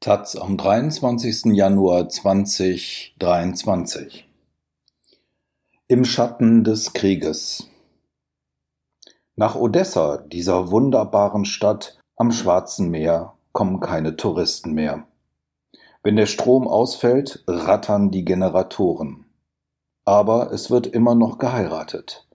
[0.00, 1.56] Taz am 23.
[1.56, 4.28] Januar 2023
[5.88, 7.68] Im Schatten des Krieges
[9.34, 15.08] Nach Odessa, dieser wunderbaren Stadt am Schwarzen Meer, kommen keine Touristen mehr.
[16.04, 19.26] Wenn der Strom ausfällt, rattern die Generatoren.
[20.04, 22.28] Aber es wird immer noch geheiratet,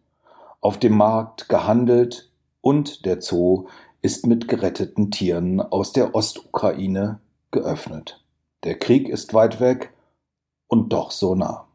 [0.59, 3.67] auf dem Markt gehandelt und der Zoo
[4.01, 7.21] ist mit geretteten Tieren aus der Ostukraine
[7.53, 8.21] geöffnet.
[8.65, 9.93] Der Krieg ist weit weg
[10.67, 11.67] und doch so nah.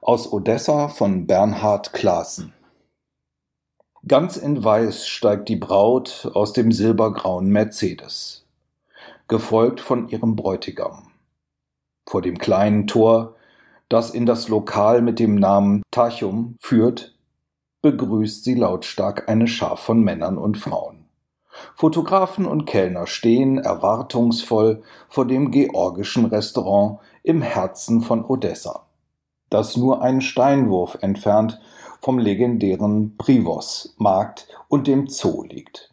[0.00, 2.54] Aus Odessa von Bernhard Klaassen.
[4.08, 8.46] Ganz in Weiß steigt die Braut aus dem silbergrauen Mercedes,
[9.26, 11.10] gefolgt von ihrem Bräutigam.
[12.08, 13.34] Vor dem kleinen Tor,
[13.88, 17.16] das in das Lokal mit dem Namen Tachum führt,
[17.82, 20.95] begrüßt sie lautstark eine Schar von Männern und Frauen.
[21.74, 28.86] Fotografen und Kellner stehen erwartungsvoll vor dem georgischen Restaurant im Herzen von Odessa,
[29.50, 31.60] das nur einen Steinwurf entfernt
[32.00, 35.92] vom legendären Privos-Markt und dem Zoo liegt.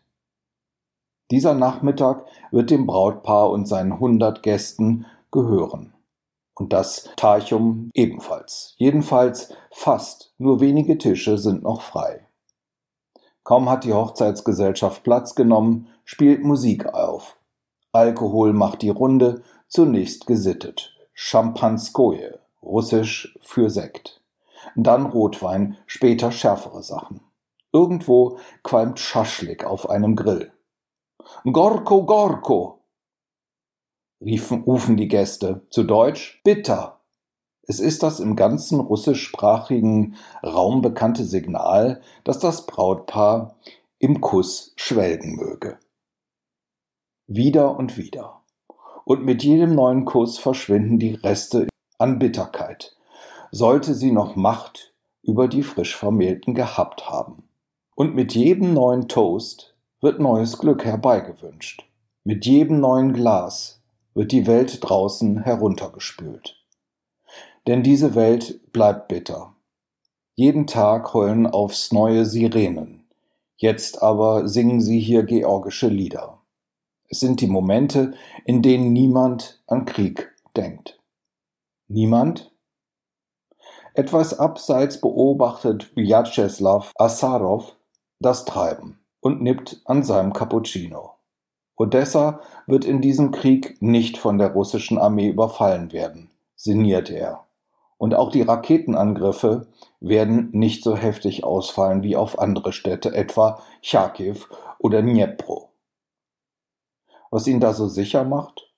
[1.31, 5.93] Dieser Nachmittag wird dem Brautpaar und seinen hundert Gästen gehören.
[6.55, 8.75] Und das Tarchum ebenfalls.
[8.77, 12.27] Jedenfalls fast, nur wenige Tische sind noch frei.
[13.43, 17.37] Kaum hat die Hochzeitsgesellschaft Platz genommen, spielt Musik auf.
[17.91, 20.95] Alkohol macht die Runde, zunächst gesittet.
[21.13, 24.21] Champanskoje, russisch für Sekt.
[24.75, 27.21] Dann Rotwein, später schärfere Sachen.
[27.71, 30.51] Irgendwo qualmt Schaschlik auf einem Grill.
[31.43, 32.83] Gorko, Gorko!
[34.23, 35.61] riefen, rufen die Gäste.
[35.69, 36.99] Zu Deutsch bitter.
[37.65, 43.55] Es ist das im ganzen russischsprachigen Raum bekannte Signal, dass das Brautpaar
[43.99, 45.77] im Kuss schwelgen möge.
[47.25, 48.41] Wieder und wieder.
[49.05, 52.97] Und mit jedem neuen Kuss verschwinden die Reste an Bitterkeit,
[53.51, 57.43] sollte sie noch Macht über die frisch Vermählten gehabt haben.
[57.95, 61.85] Und mit jedem neuen Toast wird neues Glück herbeigewünscht.
[62.25, 63.81] Mit jedem neuen Glas
[64.13, 66.62] wird die Welt draußen heruntergespült.
[67.67, 69.55] Denn diese Welt bleibt bitter.
[70.35, 73.03] Jeden Tag heulen aufs neue Sirenen.
[73.55, 76.39] Jetzt aber singen sie hier georgische Lieder.
[77.07, 78.13] Es sind die Momente,
[78.45, 80.99] in denen niemand an Krieg denkt.
[81.87, 82.51] Niemand?
[83.93, 87.75] Etwas abseits beobachtet Vyacheslav Asarov
[88.19, 91.11] das Treiben und nippt an seinem Cappuccino.
[91.75, 97.42] Odessa wird in diesem Krieg nicht von der russischen Armee überfallen werden, sinniert er.
[98.03, 99.67] Und auch die Raketenangriffe
[100.01, 104.35] werden nicht so heftig ausfallen wie auf andere Städte, etwa Charkiw
[104.77, 105.69] oder Dnipro.
[107.31, 108.69] Was ihn da so sicher macht?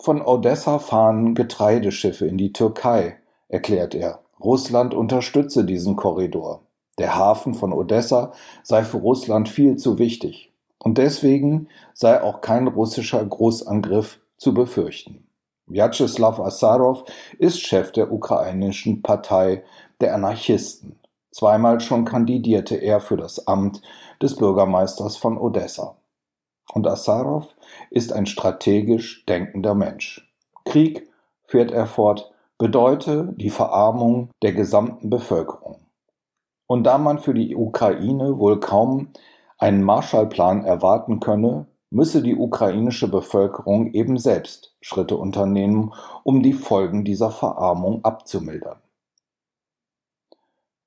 [0.00, 3.18] Von Odessa fahren Getreideschiffe in die Türkei,
[3.48, 4.20] erklärt er.
[4.42, 6.62] Russland unterstütze diesen Korridor.
[6.96, 8.32] Der Hafen von Odessa
[8.62, 10.54] sei für Russland viel zu wichtig.
[10.78, 15.26] Und deswegen sei auch kein russischer Großangriff zu befürchten.
[15.70, 17.04] Vyacheslav Assarow
[17.38, 19.62] ist Chef der ukrainischen Partei
[20.00, 20.98] der Anarchisten.
[21.30, 23.80] Zweimal schon kandidierte er für das Amt
[24.20, 25.96] des Bürgermeisters von Odessa.
[26.72, 27.46] Und Assarow
[27.90, 30.28] ist ein strategisch denkender Mensch.
[30.64, 31.08] Krieg,
[31.44, 35.80] fährt er fort, bedeute die Verarmung der gesamten Bevölkerung.
[36.66, 39.12] Und da man für die Ukraine wohl kaum
[39.58, 45.92] einen Marshallplan erwarten könne, müsse die ukrainische Bevölkerung eben selbst Schritte unternehmen,
[46.22, 48.78] um die Folgen dieser Verarmung abzumildern.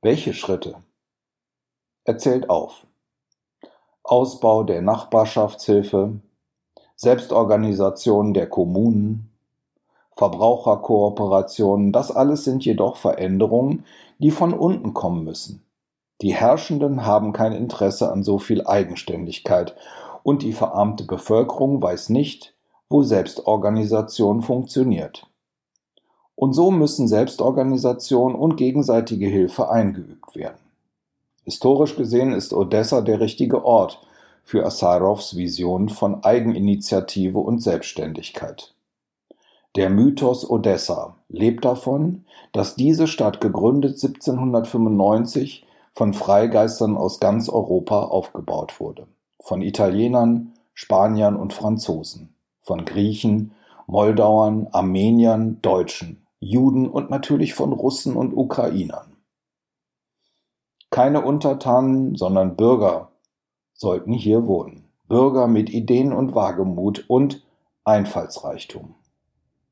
[0.02, 0.75] Welche Schritte?
[2.06, 2.86] Er zählt auf.
[4.03, 6.19] Ausbau der Nachbarschaftshilfe,
[6.96, 9.30] Selbstorganisation der Kommunen,
[10.12, 13.86] Verbraucherkooperationen, das alles sind jedoch Veränderungen,
[14.19, 15.66] die von unten kommen müssen.
[16.22, 19.75] Die Herrschenden haben kein Interesse an so viel Eigenständigkeit
[20.24, 22.54] und die verarmte Bevölkerung weiß nicht,
[22.90, 25.28] wo Selbstorganisation funktioniert.
[26.36, 30.58] Und so müssen Selbstorganisation und gegenseitige Hilfe eingeübt werden.
[31.44, 34.00] Historisch gesehen ist Odessa der richtige Ort
[34.44, 38.74] für Asarovs Vision von Eigeninitiative und Selbstständigkeit.
[39.75, 48.04] Der Mythos Odessa lebt davon, dass diese Stadt gegründet 1795 von Freigeistern aus ganz Europa
[48.04, 49.08] aufgebaut wurde
[49.44, 53.51] von Italienern, Spaniern und Franzosen, von Griechen,
[53.86, 59.18] Moldauern, Armeniern, Deutschen, Juden und natürlich von Russen und Ukrainern.
[60.90, 63.12] Keine Untertanen, sondern Bürger
[63.74, 64.90] sollten hier wohnen.
[65.07, 67.46] Bürger mit Ideen und Wagemut und
[67.84, 68.96] Einfallsreichtum.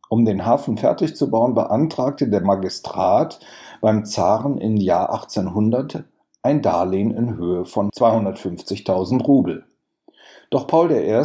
[0.09, 3.39] Um den Hafen fertig zu bauen, beantragte der Magistrat
[3.79, 6.03] beim Zaren im Jahr 1800
[6.43, 9.65] ein Darlehen in Höhe von 250.000 Rubel.
[10.49, 11.23] Doch Paul I.,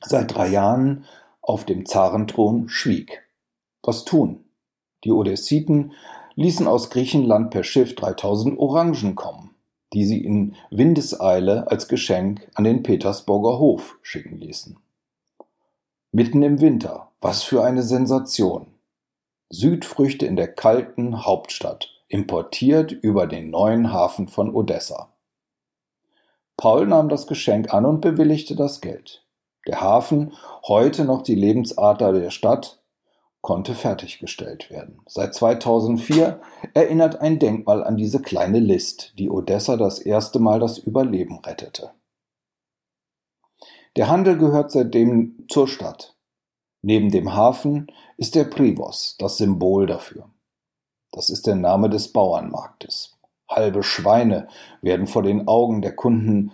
[0.00, 1.04] seit drei Jahren
[1.42, 3.22] auf dem Zarenthron, schwieg.
[3.82, 4.44] Was tun?
[5.04, 5.92] Die Odessiten
[6.34, 9.54] ließen aus Griechenland per Schiff 3000 Orangen kommen,
[9.92, 14.78] die sie in Windeseile als Geschenk an den Petersburger Hof schicken ließen.
[16.12, 18.66] Mitten im Winter, was für eine Sensation.
[19.50, 25.12] Südfrüchte in der kalten Hauptstadt, importiert über den neuen Hafen von Odessa.
[26.56, 29.24] Paul nahm das Geschenk an und bewilligte das Geld.
[29.66, 30.32] Der Hafen,
[30.66, 32.82] heute noch die Lebensader der Stadt,
[33.40, 35.00] konnte fertiggestellt werden.
[35.06, 36.40] Seit 2004
[36.74, 41.92] erinnert ein Denkmal an diese kleine List, die Odessa das erste Mal das Überleben rettete.
[43.96, 46.16] Der Handel gehört seitdem zur Stadt.
[46.82, 50.30] Neben dem Hafen ist der Privos das Symbol dafür.
[51.12, 53.16] Das ist der Name des Bauernmarktes.
[53.48, 54.48] Halbe Schweine
[54.82, 56.52] werden vor den Augen der Kunden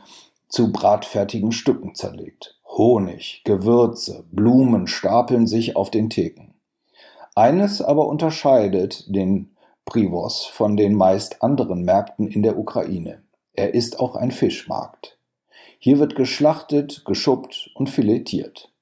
[0.48, 2.58] zu bratfertigen Stücken zerlegt.
[2.66, 6.54] Honig, Gewürze, Blumen stapeln sich auf den Theken.
[7.34, 13.22] Eines aber unterscheidet den Privos von den meist anderen Märkten in der Ukraine.
[13.52, 15.18] Er ist auch ein Fischmarkt.
[15.78, 18.72] Hier wird geschlachtet, geschuppt und filetiert.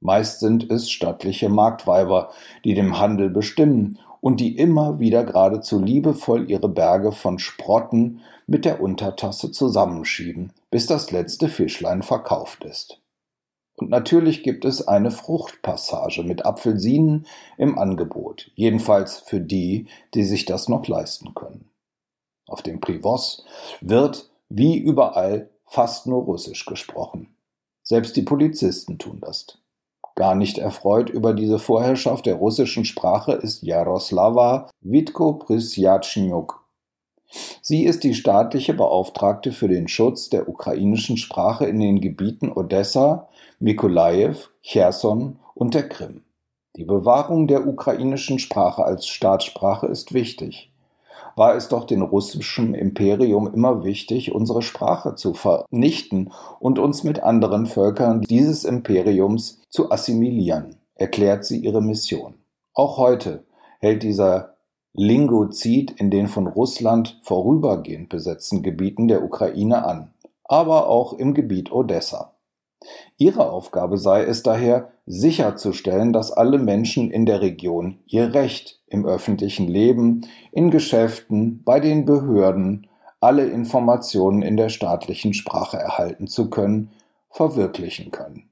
[0.00, 2.30] Meist sind es stattliche Marktweiber,
[2.64, 8.64] die dem Handel bestimmen und die immer wieder geradezu liebevoll ihre Berge von Sprotten mit
[8.64, 13.00] der Untertasse zusammenschieben, bis das letzte Fischlein verkauft ist.
[13.76, 17.26] Und natürlich gibt es eine Fruchtpassage mit Apfelsinen
[17.58, 21.70] im Angebot, jedenfalls für die, die sich das noch leisten können.
[22.46, 23.44] Auf dem Privos
[23.80, 27.36] wird, wie überall, fast nur Russisch gesprochen.
[27.82, 29.58] Selbst die Polizisten tun das.
[30.16, 36.64] Gar nicht erfreut über diese Vorherrschaft der russischen Sprache ist Jaroslava Witko-Prysjatschniuk.
[37.60, 43.28] Sie ist die staatliche Beauftragte für den Schutz der ukrainischen Sprache in den Gebieten Odessa,
[43.58, 46.22] Mykolajew, Cherson und der Krim.
[46.76, 50.70] Die Bewahrung der ukrainischen Sprache als Staatssprache ist wichtig
[51.36, 57.22] war es doch dem russischen Imperium immer wichtig, unsere Sprache zu vernichten und uns mit
[57.22, 62.34] anderen Völkern dieses Imperiums zu assimilieren, erklärt sie ihre Mission.
[62.72, 63.44] Auch heute
[63.80, 64.54] hält dieser
[64.94, 70.14] Lingozid in den von Russland vorübergehend besetzten Gebieten der Ukraine an,
[70.44, 72.35] aber auch im Gebiet Odessa.
[73.16, 79.06] Ihre Aufgabe sei es daher, sicherzustellen, dass alle Menschen in der Region ihr Recht im
[79.06, 82.88] öffentlichen Leben, in Geschäften, bei den Behörden,
[83.20, 86.90] alle Informationen in der staatlichen Sprache erhalten zu können,
[87.30, 88.50] verwirklichen können.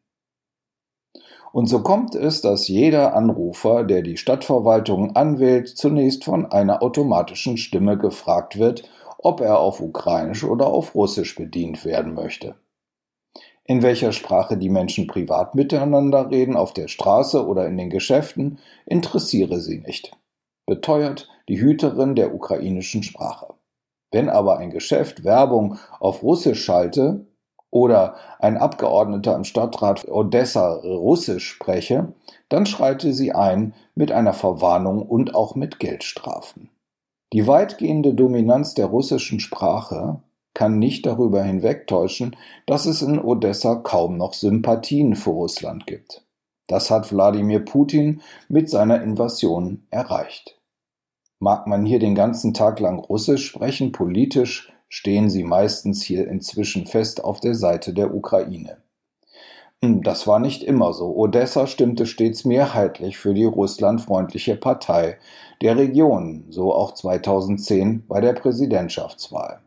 [1.52, 7.58] Und so kommt es, dass jeder Anrufer, der die Stadtverwaltung anwählt, zunächst von einer automatischen
[7.58, 12.56] Stimme gefragt wird, ob er auf Ukrainisch oder auf Russisch bedient werden möchte.
[13.66, 18.58] In welcher Sprache die Menschen privat miteinander reden, auf der Straße oder in den Geschäften,
[18.84, 20.14] interessiere sie nicht,
[20.66, 23.54] beteuert die Hüterin der ukrainischen Sprache.
[24.10, 27.26] Wenn aber ein Geschäft Werbung auf Russisch schalte
[27.70, 32.12] oder ein Abgeordneter im Stadtrat Odessa Russisch spreche,
[32.50, 36.68] dann schreite sie ein mit einer Verwarnung und auch mit Geldstrafen.
[37.32, 40.22] Die weitgehende Dominanz der russischen Sprache
[40.54, 46.24] kann nicht darüber hinwegtäuschen, dass es in Odessa kaum noch Sympathien für Russland gibt.
[46.66, 50.58] Das hat Wladimir Putin mit seiner Invasion erreicht.
[51.40, 56.86] Mag man hier den ganzen Tag lang Russisch sprechen, politisch stehen sie meistens hier inzwischen
[56.86, 58.78] fest auf der Seite der Ukraine.
[59.82, 61.14] Hm, das war nicht immer so.
[61.14, 65.18] Odessa stimmte stets mehrheitlich für die russlandfreundliche Partei
[65.60, 69.60] der Region, so auch 2010 bei der Präsidentschaftswahl.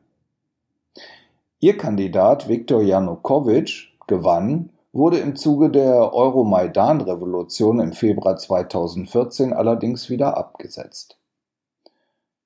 [1.60, 10.38] Ihr Kandidat Viktor Janukowitsch gewann, wurde im Zuge der Euromaidan-Revolution im Februar 2014 allerdings wieder
[10.38, 11.18] abgesetzt.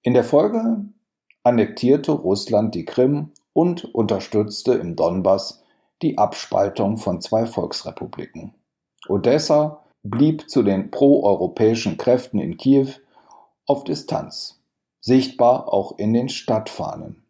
[0.01, 0.86] In der Folge
[1.44, 5.62] annektierte Russland die Krim und unterstützte im Donbass
[6.01, 8.53] die Abspaltung von zwei Volksrepubliken.
[9.10, 12.88] Odessa blieb zu den proeuropäischen Kräften in Kiew
[13.68, 14.62] auf Distanz,
[15.01, 17.24] sichtbar auch in den Stadtfahnen,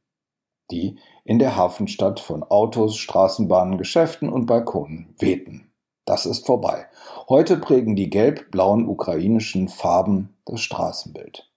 [0.70, 5.72] die in der Hafenstadt von Autos, Straßenbahnen, Geschäften und Balkonen wehten.
[6.06, 6.88] Das ist vorbei.
[7.30, 11.50] Heute prägen die gelb-blauen ukrainischen Farben das Straßenbild.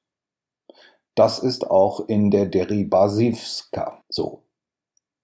[1.15, 4.43] Das ist auch in der Deribasivska so.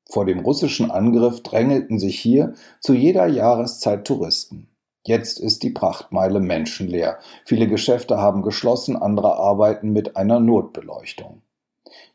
[0.09, 4.69] Vor dem russischen Angriff drängelten sich hier zu jeder Jahreszeit Touristen.
[5.07, 7.19] Jetzt ist die Prachtmeile menschenleer.
[7.45, 11.43] Viele Geschäfte haben geschlossen, andere arbeiten mit einer Notbeleuchtung.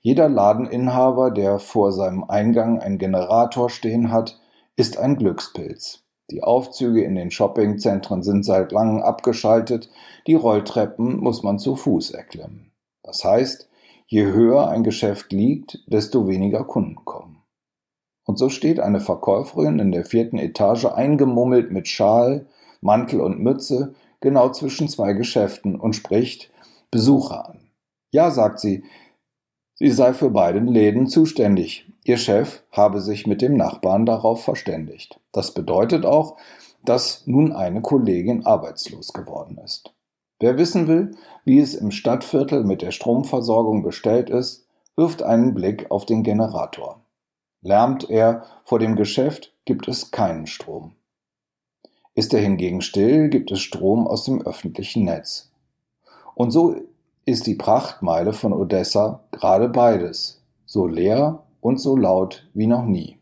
[0.02, 4.40] Jeder Ladeninhaber, der vor seinem Eingang einen Generator stehen hat,
[4.76, 6.04] ist ein Glückspilz.
[6.32, 9.90] Die Aufzüge in den Shoppingzentren sind seit langem abgeschaltet,
[10.26, 12.72] die Rolltreppen muss man zu Fuß erklimmen.
[13.04, 13.70] Das heißt,
[14.08, 17.44] je höher ein Geschäft liegt, desto weniger Kunden kommen.
[18.26, 22.48] Und so steht eine Verkäuferin in der vierten Etage eingemummelt mit Schal,
[22.82, 26.52] Mantel und Mütze genau zwischen zwei Geschäften und spricht
[26.90, 27.70] Besucher an.
[28.10, 28.84] Ja, sagt sie,
[29.76, 31.86] sie sei für beide Läden zuständig.
[32.04, 35.20] Ihr Chef habe sich mit dem Nachbarn darauf verständigt.
[35.32, 36.38] Das bedeutet auch,
[36.84, 39.94] dass nun eine Kollegin arbeitslos geworden ist.
[40.40, 41.12] Wer wissen will,
[41.46, 47.02] wie es im Stadtviertel mit der Stromversorgung bestellt ist, wirft einen Blick auf den Generator.
[47.62, 50.94] Lärmt er vor dem Geschäft, gibt es keinen Strom.
[52.14, 55.52] Ist er hingegen still, gibt es Strom aus dem öffentlichen Netz.
[56.36, 56.76] Und so
[57.26, 63.18] ist die Prachtmeile von Odessa gerade beides, so leer und so laut wie noch nie.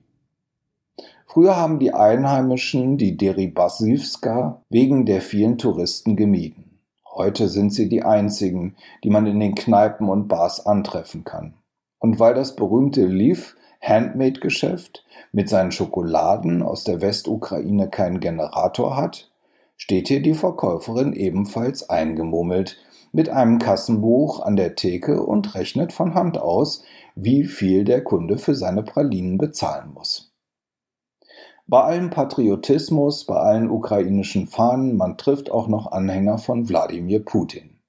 [1.25, 6.79] Früher haben die Einheimischen die Deribasivska wegen der vielen Touristen gemieden.
[7.15, 11.53] Heute sind sie die einzigen, die man in den Kneipen und Bars antreffen kann.
[11.99, 19.31] Und weil das berühmte Liv Handmade-Geschäft mit seinen Schokoladen aus der Westukraine keinen Generator hat,
[19.77, 22.77] steht hier die Verkäuferin ebenfalls eingemummelt
[23.13, 26.83] mit einem Kassenbuch an der Theke und rechnet von Hand aus,
[27.15, 30.33] wie viel der Kunde für seine Pralinen bezahlen muss.
[31.67, 37.79] Bei allem Patriotismus, bei allen ukrainischen Fahnen, man trifft auch noch Anhänger von Wladimir Putin.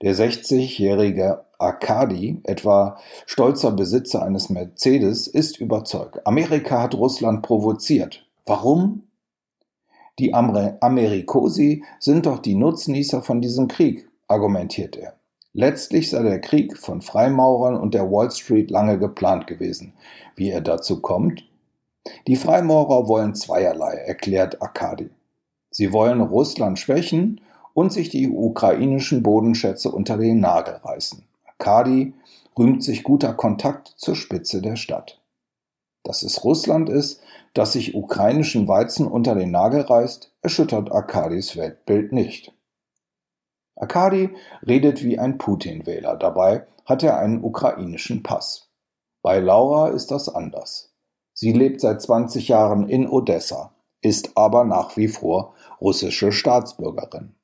[0.00, 6.24] Der 60-jährige Arkadi, etwa stolzer Besitzer eines Mercedes, ist überzeugt.
[6.26, 8.24] Amerika hat Russland provoziert.
[8.46, 9.02] Warum?
[10.20, 15.14] Die Amer Amerikosi sind doch die Nutznießer von diesem Krieg, argumentiert er.
[15.52, 19.94] Letztlich sei der Krieg von Freimaurern und der Wall Street lange geplant gewesen.
[20.36, 21.44] Wie er dazu kommt?
[22.26, 25.10] Die Freimaurer wollen zweierlei, erklärt Arkadi.
[25.70, 27.40] Sie wollen Russland schwächen
[27.74, 31.24] und sich die ukrainischen Bodenschätze unter den Nagel reißen.
[31.46, 32.14] Arkadi
[32.56, 35.20] rühmt sich guter Kontakt zur Spitze der Stadt.
[36.02, 37.20] Dass es Russland ist,
[37.54, 42.52] das sich ukrainischen Weizen unter den Nagel reißt, erschüttert Arkadis Weltbild nicht.
[43.78, 44.30] Arkadi
[44.66, 48.68] redet wie ein Putin-Wähler, dabei hat er einen ukrainischen Pass.
[49.22, 50.94] Bei Laura ist das anders.
[51.32, 57.34] Sie lebt seit 20 Jahren in Odessa, ist aber nach wie vor russische Staatsbürgerin.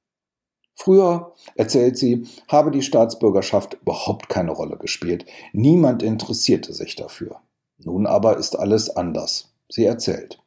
[0.75, 5.25] Früher, erzählt sie, habe die Staatsbürgerschaft überhaupt keine Rolle gespielt.
[5.53, 7.41] Niemand interessierte sich dafür.
[7.79, 9.55] Nun aber ist alles anders.
[9.69, 10.44] Sie erzählt.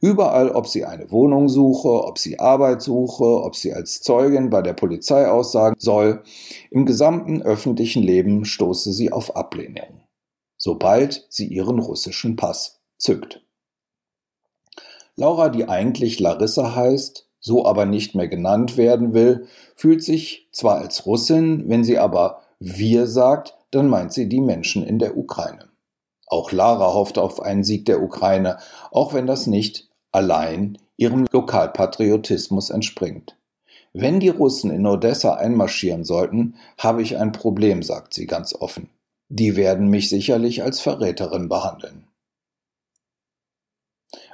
[0.00, 4.60] Überall, ob sie eine Wohnung suche, ob sie Arbeit suche, ob sie als Zeugin bei
[4.60, 6.24] der Polizei aussagen soll,
[6.70, 10.02] im gesamten öffentlichen Leben stoße sie auf Ablehnung,
[10.56, 13.44] sobald sie ihren russischen Pass zückt.
[15.14, 20.78] Laura, die eigentlich Larissa heißt, so aber nicht mehr genannt werden will, fühlt sich zwar
[20.78, 25.71] als Russin, wenn sie aber wir sagt, dann meint sie die Menschen in der Ukraine.
[26.32, 28.56] Auch Lara hofft auf einen Sieg der Ukraine,
[28.90, 33.36] auch wenn das nicht allein ihrem Lokalpatriotismus entspringt.
[33.92, 38.88] Wenn die Russen in Odessa einmarschieren sollten, habe ich ein Problem, sagt sie ganz offen.
[39.28, 42.06] Die werden mich sicherlich als Verräterin behandeln.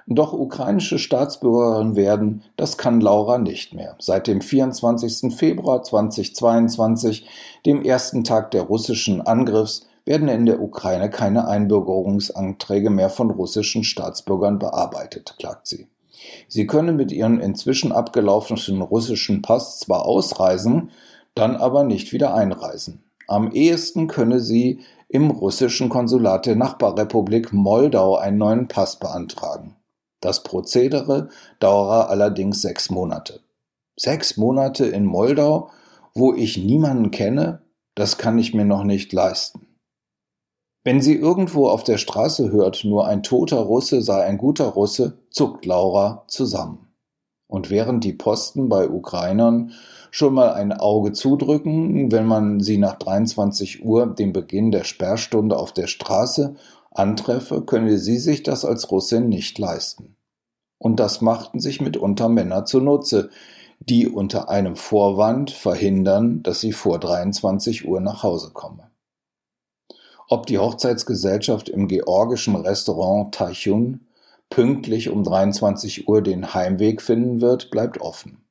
[0.06, 3.96] Doch ukrainische Staatsbürgerin werden, das kann Laura nicht mehr.
[3.98, 5.34] Seit dem 24.
[5.34, 7.26] Februar 2022,
[7.66, 13.84] dem ersten Tag der russischen Angriffs, werden in der Ukraine keine Einbürgerungsanträge mehr von russischen
[13.84, 15.86] Staatsbürgern bearbeitet, klagt sie.
[16.48, 20.90] Sie könne mit ihrem inzwischen abgelaufenen russischen Pass zwar ausreisen,
[21.34, 23.04] dann aber nicht wieder einreisen.
[23.26, 29.76] Am ehesten könne sie im russischen Konsulat der Nachbarrepublik Moldau einen neuen Pass beantragen.
[30.20, 31.28] Das Prozedere
[31.60, 33.40] dauere allerdings sechs Monate.
[33.94, 35.68] Sechs Monate in Moldau,
[36.14, 37.60] wo ich niemanden kenne,
[37.94, 39.67] das kann ich mir noch nicht leisten.
[40.84, 45.18] Wenn sie irgendwo auf der Straße hört, nur ein toter Russe sei ein guter Russe,
[45.30, 46.88] zuckt Laura zusammen.
[47.46, 49.72] Und während die Posten bei Ukrainern
[50.10, 55.56] schon mal ein Auge zudrücken, wenn man sie nach 23 Uhr, dem Beginn der Sperrstunde
[55.56, 56.56] auf der Straße
[56.90, 60.16] antreffe, könne sie sich das als Russin nicht leisten.
[60.78, 63.30] Und das machten sich mitunter Männer zunutze,
[63.80, 68.87] die unter einem Vorwand verhindern, dass sie vor 23 Uhr nach Hause komme.
[70.30, 74.06] Ob die Hochzeitsgesellschaft im georgischen Restaurant Taichun
[74.50, 78.44] pünktlich um 23 Uhr den Heimweg finden wird, bleibt offen.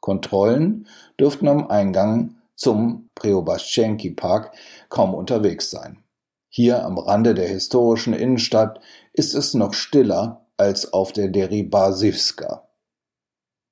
[0.00, 0.88] Kontrollen
[1.20, 4.52] dürften am Eingang zum Preobrashenki-Park
[4.88, 6.02] kaum unterwegs sein.
[6.48, 8.80] Hier am Rande der historischen Innenstadt
[9.12, 12.68] ist es noch stiller als auf der Deribasivska.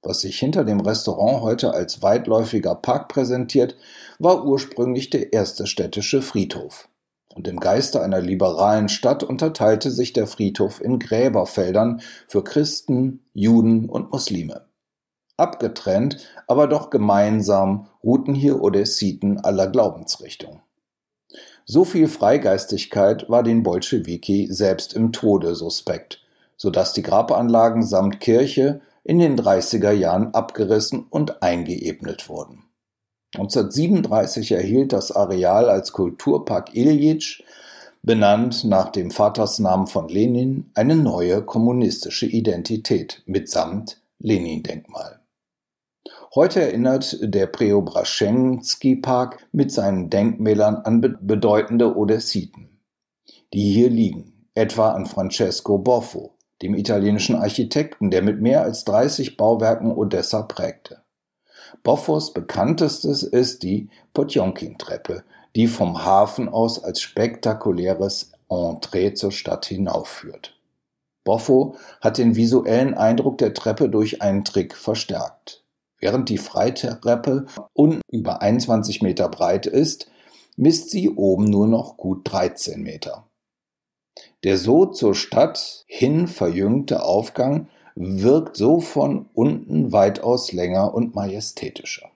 [0.01, 3.77] Was sich hinter dem Restaurant heute als weitläufiger Park präsentiert,
[4.21, 6.89] war ursprünglich der erste städtische Friedhof.
[7.35, 13.89] Und im Geiste einer liberalen Stadt unterteilte sich der Friedhof in Gräberfeldern für Christen, Juden
[13.89, 14.67] und Muslime.
[15.37, 20.63] Abgetrennt, aber doch gemeinsam ruhten hier Odessiten aller Glaubensrichtungen.
[21.65, 26.23] So viel Freigeistigkeit war den Bolschewiki selbst im Tode suspekt,
[26.57, 32.65] so dass die Grabanlagen samt Kirche in den 30er Jahren abgerissen und eingeebnet wurden.
[33.35, 37.43] 1937 erhielt das Areal als Kulturpark Iljitsch,
[38.03, 45.21] benannt nach dem Vatersnamen von Lenin, eine neue kommunistische Identität mitsamt Lenin-Denkmal.
[46.35, 52.81] Heute erinnert der Preobrashenski-Park mit seinen Denkmälern an bedeutende Odessiten,
[53.53, 59.37] die hier liegen, etwa an Francesco Boffo, dem italienischen Architekten, der mit mehr als 30
[59.37, 61.03] Bauwerken Odessa prägte.
[61.83, 65.25] Boffos bekanntestes ist die Potjomkin-Treppe,
[65.57, 70.59] die vom Hafen aus als spektakuläres Entree zur Stadt hinaufführt.
[71.25, 75.63] Boffo hat den visuellen Eindruck der Treppe durch einen Trick verstärkt.
[75.99, 80.11] Während die Freitreppe unten über 21 Meter breit ist,
[80.57, 83.27] misst sie oben nur noch gut 13 Meter.
[84.45, 87.69] Der so zur Stadt hin verjüngte Aufgang
[88.01, 92.11] wirkt so von unten weitaus länger und majestätischer.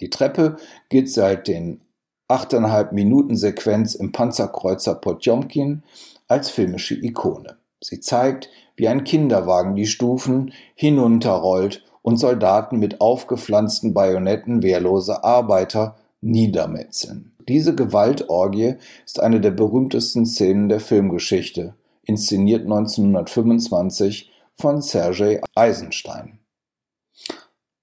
[0.00, 0.56] Die Treppe
[0.88, 1.80] geht seit den
[2.28, 5.84] 8,5 Minuten Sequenz im Panzerkreuzer Potjomkin
[6.26, 7.56] als filmische Ikone.
[7.80, 15.96] Sie zeigt, wie ein Kinderwagen die Stufen hinunterrollt und Soldaten mit aufgepflanzten Bajonetten wehrlose Arbeiter
[16.20, 17.32] niedermetzeln.
[17.48, 18.74] Diese Gewaltorgie
[19.06, 26.40] ist eine der berühmtesten Szenen der Filmgeschichte, inszeniert 1925 von Sergei Eisenstein.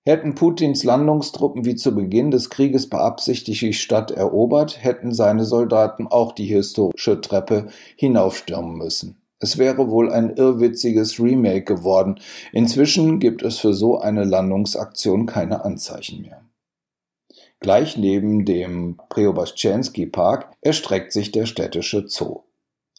[0.08, 6.06] Hätten Putins Landungstruppen wie zu Beginn des Krieges beabsichtigt die Stadt erobert, hätten seine Soldaten
[6.08, 9.22] auch die historische Treppe hinaufstürmen müssen.
[9.40, 12.20] Es wäre wohl ein irrwitziges Remake geworden.
[12.52, 16.46] Inzwischen gibt es für so eine Landungsaktion keine Anzeichen mehr.
[17.60, 22.42] Gleich neben dem Preobrashenski Park erstreckt sich der städtische Zoo.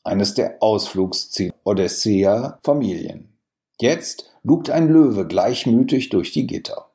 [0.02, 3.35] Eines der Ausflugsziele Odessia Familien.
[3.80, 6.90] Jetzt lugt ein Löwe gleichmütig durch die Gitter.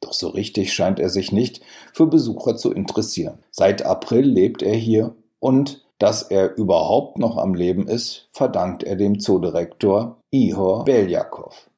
[0.00, 3.38] Doch so richtig scheint er sich nicht für Besucher zu interessieren.
[3.50, 8.96] Seit April lebt er hier und dass er überhaupt noch am Leben ist, verdankt er
[8.96, 11.70] dem Zoodirektor Ihor Beljakow.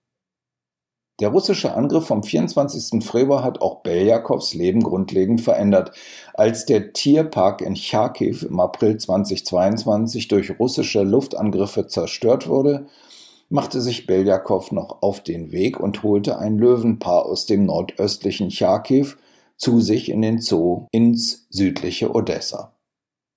[1.20, 3.04] Der russische Angriff vom 24.
[3.04, 5.92] Februar hat auch Beljakows Leben grundlegend verändert.
[6.32, 12.86] Als der Tierpark in Charkiw im April 2022 durch russische Luftangriffe zerstört wurde,
[13.48, 19.08] machte sich Beljakow noch auf den Weg und holte ein Löwenpaar aus dem nordöstlichen Charkiw
[19.56, 22.74] zu sich in den Zoo ins südliche Odessa.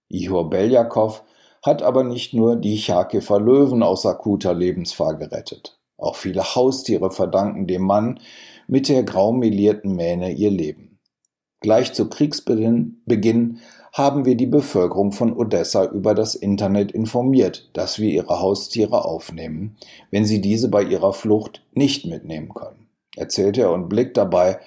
[0.10, 1.24] Ihor Beljakow
[1.64, 5.80] hat aber nicht nur die Charkiwer Löwen aus akuter Lebensgefahr gerettet.
[5.98, 8.20] Auch viele Haustiere verdanken dem Mann
[8.68, 11.00] mit der graumelierten Mähne ihr Leben.
[11.60, 13.60] Gleich zu Kriegsbeginn Beginn
[13.98, 19.76] haben wir die Bevölkerung von Odessa über das Internet informiert, dass wir ihre Haustiere aufnehmen,
[20.12, 24.60] wenn sie diese bei ihrer Flucht nicht mitnehmen können, erzählt er und blickt dabei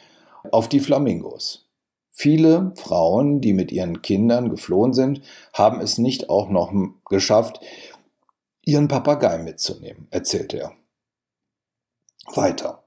[0.51, 1.69] auf die Flamingos.
[2.11, 6.73] Viele Frauen, die mit ihren Kindern geflohen sind, haben es nicht auch noch
[7.09, 7.61] geschafft,
[8.64, 10.73] ihren Papagei mitzunehmen, erzählte er.
[12.35, 12.83] Weiter.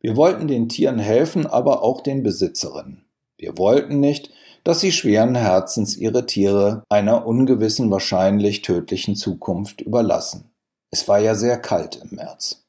[0.00, 3.06] Wir wollten den Tieren helfen, aber auch den Besitzerinnen.
[3.38, 4.30] Wir wollten nicht,
[4.64, 10.50] dass sie schweren Herzens ihre Tiere einer ungewissen, wahrscheinlich tödlichen Zukunft überlassen.
[10.90, 12.64] Es war ja sehr kalt im März.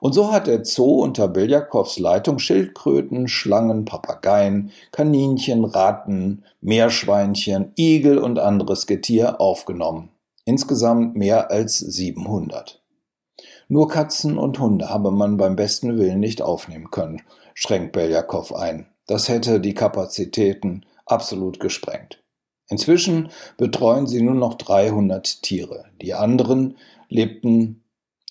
[0.00, 8.18] Und so hat der Zoo unter Beljakows Leitung Schildkröten, Schlangen, Papageien, Kaninchen, Ratten, Meerschweinchen, Igel
[8.18, 10.10] und anderes Getier aufgenommen.
[10.44, 12.82] Insgesamt mehr als 700.
[13.68, 17.22] Nur Katzen und Hunde habe man beim besten Willen nicht aufnehmen können,
[17.54, 18.86] schränkt Beljakow ein.
[19.06, 22.22] Das hätte die Kapazitäten absolut gesprengt.
[22.68, 25.84] Inzwischen betreuen sie nur noch 300 Tiere.
[26.02, 26.76] Die anderen
[27.08, 27.84] lebten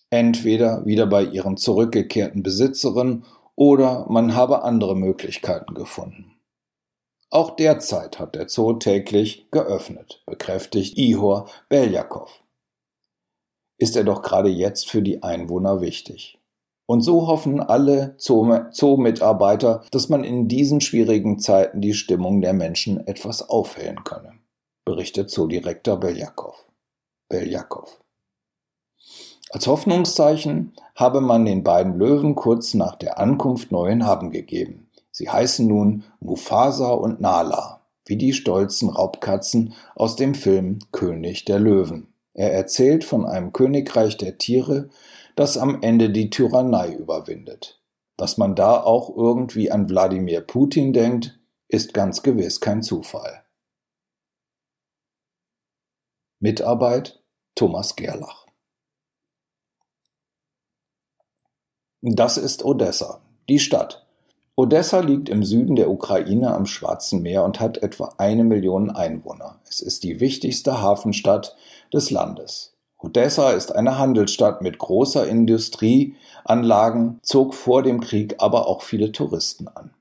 [0.10, 6.36] entweder wieder bei ihren zurückgekehrten Besitzerinnen oder man habe andere Möglichkeiten gefunden.
[7.30, 12.44] Auch derzeit hat der Zoo täglich geöffnet, bekräftigt Ihor Beljakow.
[13.78, 16.40] ist er doch gerade jetzt für die Einwohner wichtig.
[16.88, 23.06] Und so hoffen alle Zoo-Mitarbeiter, dass man in diesen schwierigen Zeiten die Stimmung der Menschen
[23.08, 24.34] etwas aufhellen könne,
[24.86, 26.66] berichtet Zoodirektor Beljakov.
[27.28, 28.00] Beljakov.
[29.50, 34.90] Als Hoffnungszeichen habe man den beiden Löwen kurz nach der Ankunft neuen Namen gegeben.
[35.12, 41.60] Sie heißen nun Mufasa und Nala, wie die stolzen Raubkatzen aus dem Film König der
[41.60, 42.14] Löwen.
[42.34, 44.90] Er erzählt von einem Königreich der Tiere,
[45.36, 47.82] das am Ende die Tyrannei überwindet.
[48.18, 53.44] Dass man da auch irgendwie an Wladimir Putin denkt, ist ganz gewiss kein Zufall.
[56.40, 57.22] Mitarbeit
[57.56, 58.46] Thomas Gerlach
[62.02, 64.06] Das ist Odessa, die Stadt.
[64.56, 69.60] Odessa liegt im Süden der Ukraine am Schwarzen Meer und hat etwa eine Million Einwohner.
[69.68, 71.56] Es ist die wichtigste Hafenstadt
[71.92, 72.75] des Landes.
[73.06, 79.68] Odessa ist eine Handelsstadt mit großer Industrieanlagen, zog vor dem Krieg aber auch viele Touristen
[79.68, 79.92] an.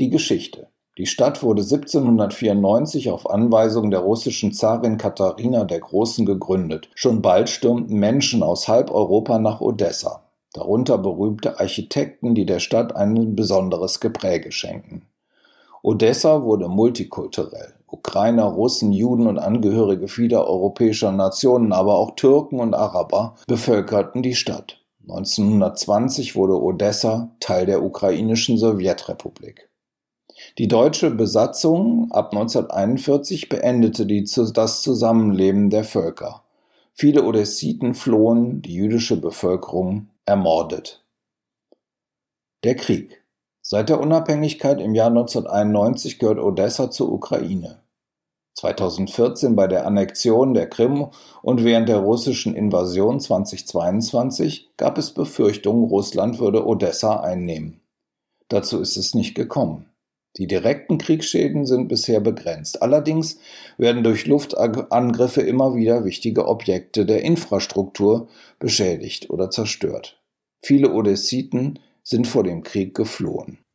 [0.00, 6.90] Die Geschichte Die Stadt wurde 1794 auf Anweisung der russischen Zarin Katharina der Großen gegründet.
[6.94, 12.96] Schon bald stürmten Menschen aus halb Europa nach Odessa darunter berühmte Architekten, die der Stadt
[12.96, 15.06] ein besonderes Gepräge schenken.
[15.82, 17.75] Odessa wurde multikulturell.
[17.86, 24.34] Ukrainer, Russen, Juden und Angehörige vieler europäischer Nationen, aber auch Türken und Araber bevölkerten die
[24.34, 24.80] Stadt.
[25.02, 29.68] 1920 wurde Odessa Teil der ukrainischen Sowjetrepublik.
[30.58, 36.42] Die deutsche Besatzung ab 1941 beendete die, das Zusammenleben der Völker.
[36.92, 41.04] Viele Odessiten flohen, die jüdische Bevölkerung ermordet.
[42.64, 43.22] Der Krieg.
[43.68, 47.82] Seit der Unabhängigkeit im Jahr 1991 gehört Odessa zur Ukraine.
[48.54, 51.08] 2014 bei der Annexion der Krim
[51.42, 57.80] und während der russischen Invasion 2022 gab es Befürchtungen, Russland würde Odessa einnehmen.
[58.46, 59.86] Dazu ist es nicht gekommen.
[60.36, 62.82] Die direkten Kriegsschäden sind bisher begrenzt.
[62.82, 63.40] Allerdings
[63.78, 68.28] werden durch Luftangriffe immer wieder wichtige Objekte der Infrastruktur
[68.60, 70.22] beschädigt oder zerstört.
[70.60, 73.65] Viele Odessiten sind vor dem Krieg geflohen.